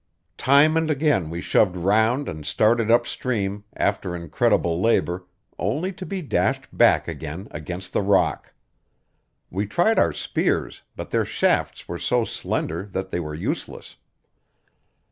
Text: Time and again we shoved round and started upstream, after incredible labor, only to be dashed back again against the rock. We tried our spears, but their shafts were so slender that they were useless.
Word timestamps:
Time 0.39 0.75
and 0.77 0.89
again 0.89 1.29
we 1.29 1.39
shoved 1.39 1.77
round 1.77 2.27
and 2.27 2.43
started 2.43 2.89
upstream, 2.89 3.65
after 3.75 4.15
incredible 4.15 4.81
labor, 4.81 5.27
only 5.59 5.93
to 5.93 6.07
be 6.07 6.23
dashed 6.23 6.75
back 6.75 7.07
again 7.07 7.47
against 7.51 7.93
the 7.93 8.01
rock. 8.01 8.55
We 9.51 9.67
tried 9.67 9.99
our 9.99 10.11
spears, 10.11 10.81
but 10.95 11.11
their 11.11 11.23
shafts 11.23 11.87
were 11.87 11.99
so 11.99 12.25
slender 12.25 12.87
that 12.93 13.11
they 13.11 13.19
were 13.19 13.35
useless. 13.35 13.97